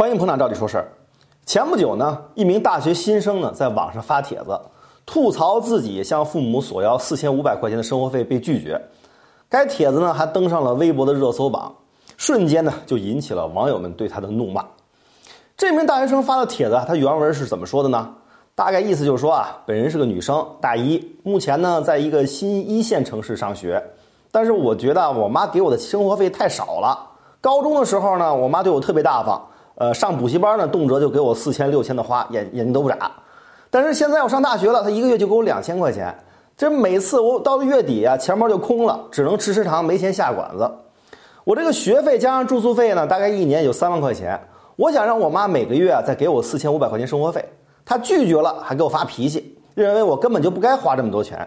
[0.00, 0.88] 欢迎捧场，照理说事儿。
[1.44, 4.58] 前不久呢，一名大学新生呢在网上发帖子，
[5.04, 8.80] 吐槽自己向父母索要四千五百块钱的生活费被拒绝。
[9.46, 11.70] 该帖子呢还登上了微博的热搜榜，
[12.16, 14.64] 瞬间呢就引起了网友们对他的怒骂。
[15.54, 18.08] 这名大学生发的帖子，他原文是怎么说的呢？
[18.54, 23.84] 大概意思就是说啊，本人是个女生，大一，目前呢在一个新一线城市上学，
[24.32, 27.06] 但是我觉得我妈给我的生活费太少了。
[27.42, 29.38] 高中的时候呢，我妈对我特别大方。
[29.76, 33.10] 呃，上补习班呢，动辄就给我四千六千的花，眼眼睛都不眨。
[33.70, 36.14] 但是现在我上大学了，他一个月就给我两千块钱，
[36.56, 40.70] 这每次我到了月底啊，钱包就空了，只能吃食堂，没钱下馆子。
[41.44, 44.38] 我这个学费加上住宿费呢，大概一年有三万块钱。
[44.76, 47.44] 我想让我妈每个月啊再给我四千五百块钱生活费，
[47.84, 51.46] 她拒绝了，还给我发脾气，认为我根本就不该花这么多钱。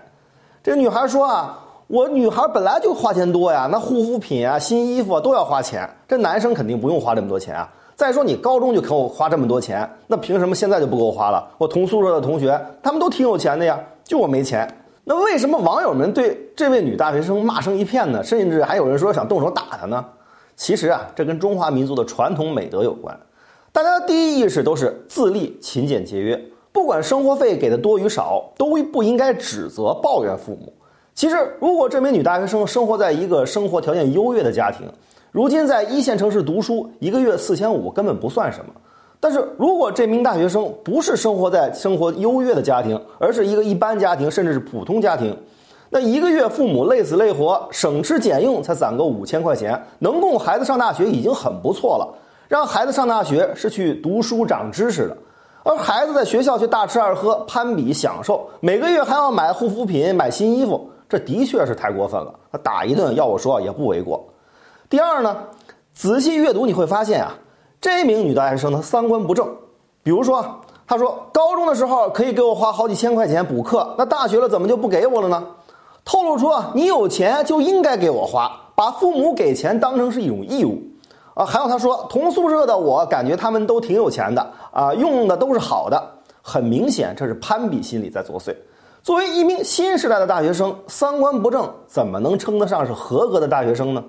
[0.63, 7.69] 这女孩说啊，我女孩本来就花钱多呀，那护肤品啊、新衣服都要花钱，这男生肯定不用花这么多钱啊。
[7.95, 11.47] 再说你高中就给我花这么多钱，那凭什么现在就不给我花了？
[11.57, 14.67] 我同宿舍的同学他们都挺有钱的呀，就我没钱。
[15.03, 18.23] 那为什么网友们对这位女大学生骂声一片呢？
[18.23, 20.03] 甚至还有人说想动手打她呢？
[20.55, 23.17] 其实啊，这跟中华民族的传统美德有关。
[23.71, 26.39] 大家的第一意识都是自立、勤俭节约，
[26.71, 30.71] 不管生活费给的多与少，都不应该指责、抱怨父母。
[31.15, 34.87] 其实，如果这名女大学生生活在一个生活条件优越的家庭，
[35.33, 38.71] 如今在一线城市读书，一个月四千五根本不算什么。
[39.19, 45.35] 但是如果这名大学生不是生活在生活优越的家庭，而是一个一般家庭，甚至是普通家庭，
[45.89, 52.13] 那一个月父母累死累活，省吃俭用才攒够五千块钱，能供孩子上大学已经很不错了。
[52.47, 55.17] 让孩子上大学是去读书长知识的，
[55.63, 62.31] 而孩子在学校却大吃二喝、攀比享受，每个月还要买护肤品、买新衣服，这的确是太过分了。
[62.51, 64.23] 他打一顿，要我说也不为过。
[64.93, 65.35] 第二呢，
[65.95, 67.35] 仔细阅读你会发现啊，
[67.81, 69.51] 这名女大学生她三观不正。
[70.03, 70.45] 比如说，
[70.85, 75.43] 她说高中的时候可以给我花好几千块钱补课，那大学了怎么就不给我了呢？
[76.05, 80.79] 透露出啊，你有钱就应该给我花，把父母给钱当成是一种义务
[81.33, 81.43] 啊。
[81.43, 85.99] 还有她说同宿舍的我感觉他们都挺有钱的啊，用的都是好的，
[86.43, 88.55] 很明显这是攀比心理在作祟。
[89.01, 94.03] 作为一名新时代的大学生，三观不正怎么能称得上是合格的大学生呢？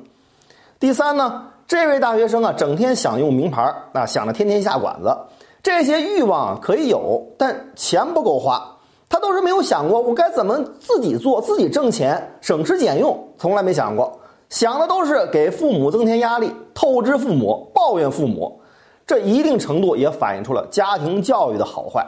[0.84, 5.16] 第三呢，这位大学生啊，整天想用名牌啊，想着天天下馆子，
[5.62, 8.62] 这些欲望可以有，但钱不够花，
[9.08, 14.12] 他都是没有想过我该怎么自己做，自己挣钱，省吃俭用，从来没想过，
[14.50, 18.60] 想的都是给父母增添压力，透支父母，抱怨父母，
[19.06, 22.06] 这一定程度也反映出了家庭教育的好坏。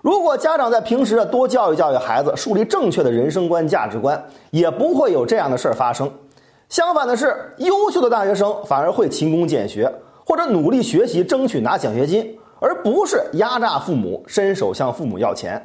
[0.00, 6.08] 如果家长在平时啊多教育教育孩子，树立正确的人生观、价值观，也不会有这样的事儿发生。
[6.72, 9.92] 相反的是，优秀的大学生反而会勤工俭学，
[10.24, 15.62] 或者努力学习，争取拿奖学金，而不是压榨父母，伸手向父母要钱。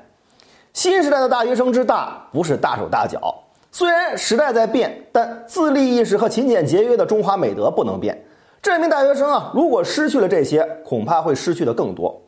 [0.74, 3.34] 新时代的大学生之大，不是大手大脚。
[3.72, 8.22] 虽然时代在变，但自立意识和勤俭节约的中华美德不能变。
[8.62, 12.22] 这名大学生啊，如果失去了这些，恐怕会失去的更多。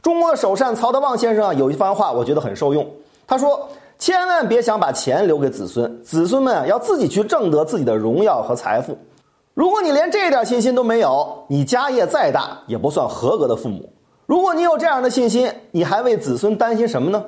[0.00, 2.88] 中国的首善曹德旺先生啊，有一番话，我觉得很受用。
[3.26, 3.68] 他说。
[4.00, 8.96] 千万别想把钱留给子孙，子孙们要自己去挣得自己的荣耀和财富。
[9.52, 13.92] 如果你连这点信心都没有，你家业再大也不算合格的父母。
[14.24, 17.22] 如果你有这样的信心，你还为子孙担心什么呢？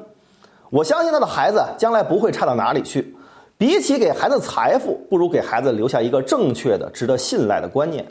[0.71, 3.15] 我相信他的孩子将来不会差到哪里去。
[3.59, 8.03] 比起给孩子财富，不如给孩子留下一个正确的、值得信赖的观念。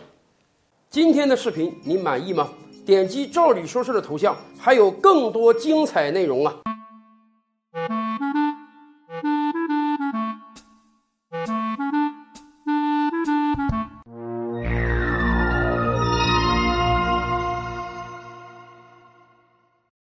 [0.91, 2.47] 今天的视频你满意吗？
[2.85, 6.53] 点击“赵理说事”的头像，还有更多精彩内容啊！